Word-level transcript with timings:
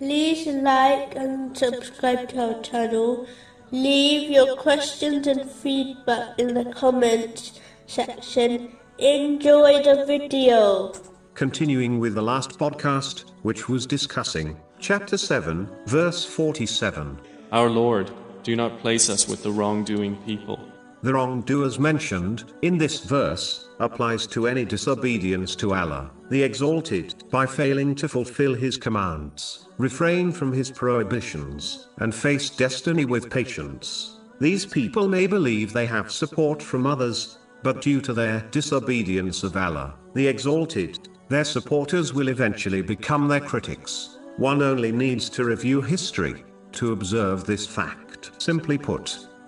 like 0.00 1.14
and 1.16 1.56
subscribe 1.56 2.28
to 2.30 2.54
our 2.54 2.62
channel. 2.62 3.26
Leave 3.70 4.30
your 4.30 4.56
questions 4.56 5.26
and 5.26 5.50
feedback 5.50 6.38
in 6.38 6.54
the 6.54 6.64
comments 6.72 7.60
section. 7.86 8.76
Enjoy 8.98 9.82
the 9.82 10.04
video. 10.06 10.92
Continuing 11.34 11.98
with 11.98 12.14
the 12.14 12.22
last 12.22 12.58
podcast, 12.58 13.24
which 13.42 13.68
was 13.68 13.86
discussing 13.86 14.56
chapter 14.78 15.16
7, 15.16 15.68
verse 15.86 16.24
47. 16.24 17.18
Our 17.52 17.68
Lord, 17.70 18.10
do 18.42 18.54
not 18.54 18.78
place 18.80 19.08
us 19.08 19.28
with 19.28 19.42
the 19.42 19.50
wrongdoing 19.50 20.16
people. 20.24 20.60
The 21.04 21.12
wrongdoers 21.12 21.78
mentioned 21.78 22.54
in 22.62 22.78
this 22.78 23.04
verse 23.04 23.68
applies 23.78 24.26
to 24.28 24.46
any 24.46 24.64
disobedience 24.64 25.54
to 25.56 25.74
Allah, 25.74 26.10
the 26.30 26.42
Exalted, 26.42 27.24
by 27.30 27.44
failing 27.44 27.94
to 27.96 28.08
fulfill 28.08 28.54
His 28.54 28.78
commands, 28.78 29.68
refrain 29.76 30.32
from 30.32 30.50
His 30.50 30.70
prohibitions, 30.70 31.88
and 31.98 32.14
face 32.14 32.48
destiny 32.48 33.04
with 33.04 33.28
patience. 33.28 34.18
These 34.40 34.64
people 34.64 35.06
may 35.06 35.26
believe 35.26 35.74
they 35.74 35.84
have 35.84 36.10
support 36.10 36.62
from 36.62 36.86
others, 36.86 37.36
but 37.62 37.82
due 37.82 38.00
to 38.00 38.14
their 38.14 38.40
disobedience 38.50 39.42
of 39.42 39.58
Allah, 39.58 39.96
the 40.14 40.26
Exalted, 40.26 41.10
their 41.28 41.44
supporters 41.44 42.14
will 42.14 42.28
eventually 42.28 42.80
become 42.80 43.28
their 43.28 43.40
critics. 43.40 44.20
One 44.38 44.62
only 44.62 44.90
needs 44.90 45.28
to 45.30 45.44
review 45.44 45.82
history 45.82 46.44
to 46.72 46.92
observe 46.92 47.44
this 47.44 47.66
fact. 47.66 48.30
Simply 48.38 48.78
put, 48.78 49.18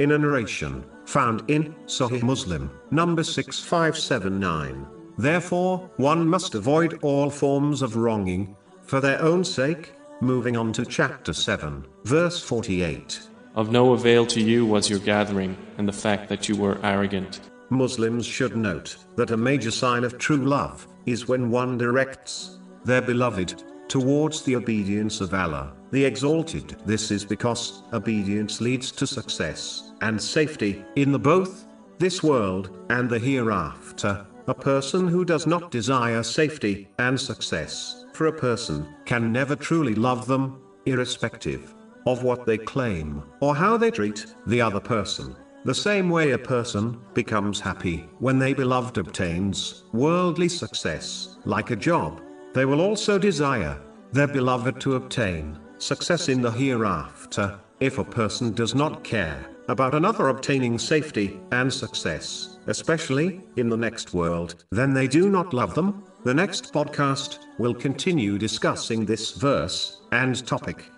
in 0.00 0.12
a 0.12 0.18
narration 0.18 0.82
found 1.04 1.42
in 1.50 1.74
Sahih 1.84 2.22
Muslim, 2.22 2.70
number 2.90 3.22
6579. 3.22 4.86
Therefore, 5.18 5.90
one 5.96 6.26
must 6.26 6.54
avoid 6.54 6.98
all 7.02 7.28
forms 7.28 7.82
of 7.82 7.96
wronging 7.96 8.56
for 8.80 9.02
their 9.02 9.20
own 9.20 9.44
sake. 9.44 9.92
Moving 10.22 10.56
on 10.56 10.72
to 10.72 10.86
chapter 10.86 11.34
7, 11.34 11.86
verse 12.04 12.42
48. 12.42 13.20
Of 13.56 13.70
no 13.70 13.92
avail 13.92 14.24
to 14.26 14.40
you 14.40 14.64
was 14.64 14.88
your 14.88 15.00
gathering, 15.00 15.54
and 15.76 15.86
the 15.86 15.92
fact 15.92 16.30
that 16.30 16.48
you 16.48 16.56
were 16.56 16.78
arrogant. 16.82 17.40
Muslims 17.68 18.24
should 18.24 18.56
note 18.56 18.96
that 19.16 19.32
a 19.32 19.36
major 19.36 19.70
sign 19.70 20.02
of 20.04 20.16
true 20.16 20.44
love 20.44 20.86
is 21.04 21.28
when 21.28 21.50
one 21.50 21.76
directs 21.76 22.58
their 22.84 23.02
beloved 23.02 23.64
towards 23.90 24.42
the 24.42 24.54
obedience 24.54 25.20
of 25.20 25.34
Allah, 25.34 25.72
the 25.90 26.04
Exalted. 26.04 26.76
This 26.86 27.10
is 27.10 27.24
because 27.24 27.82
obedience 27.92 28.60
leads 28.60 28.92
to 28.92 29.06
success 29.06 29.92
and 30.00 30.22
safety 30.22 30.84
in 30.94 31.10
the 31.10 31.18
both 31.18 31.66
this 31.98 32.22
world 32.22 32.78
and 32.88 33.10
the 33.10 33.18
hereafter. 33.18 34.24
A 34.46 34.54
person 34.54 35.08
who 35.08 35.24
does 35.24 35.44
not 35.44 35.72
desire 35.72 36.22
safety 36.22 36.88
and 37.00 37.20
success 37.20 38.06
for 38.12 38.28
a 38.28 38.32
person 38.32 38.94
can 39.06 39.32
never 39.32 39.56
truly 39.56 39.96
love 39.96 40.24
them, 40.26 40.62
irrespective 40.86 41.74
of 42.06 42.22
what 42.22 42.46
they 42.46 42.58
claim 42.58 43.22
or 43.40 43.56
how 43.56 43.76
they 43.76 43.90
treat 43.90 44.24
the 44.46 44.60
other 44.60 44.80
person. 44.80 45.34
The 45.64 45.74
same 45.74 46.08
way 46.08 46.30
a 46.30 46.38
person 46.38 47.00
becomes 47.12 47.60
happy 47.60 48.08
when 48.20 48.38
their 48.38 48.54
beloved 48.54 48.98
obtains 48.98 49.82
worldly 49.92 50.48
success, 50.48 51.38
like 51.44 51.70
a 51.70 51.76
job, 51.76 52.22
they 52.52 52.64
will 52.64 52.80
also 52.80 53.18
desire 53.18 53.78
their 54.12 54.26
beloved 54.26 54.80
to 54.80 54.96
obtain 54.96 55.58
success 55.78 56.28
in 56.28 56.40
the 56.40 56.50
hereafter. 56.50 57.58
If 57.80 57.98
a 57.98 58.04
person 58.04 58.52
does 58.52 58.74
not 58.74 59.04
care 59.04 59.46
about 59.68 59.94
another 59.94 60.28
obtaining 60.28 60.78
safety 60.78 61.40
and 61.52 61.72
success, 61.72 62.58
especially 62.66 63.40
in 63.56 63.68
the 63.68 63.76
next 63.76 64.12
world, 64.12 64.64
then 64.70 64.92
they 64.92 65.06
do 65.06 65.30
not 65.30 65.54
love 65.54 65.74
them. 65.74 66.04
The 66.24 66.34
next 66.34 66.72
podcast 66.72 67.38
will 67.58 67.74
continue 67.74 68.36
discussing 68.36 69.06
this 69.06 69.32
verse 69.32 70.02
and 70.12 70.44
topic. 70.46 70.90